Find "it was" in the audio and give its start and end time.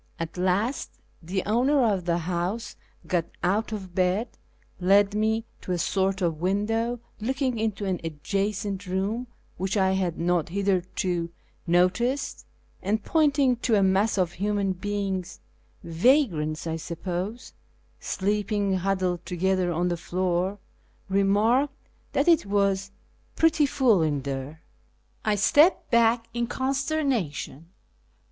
22.27-22.89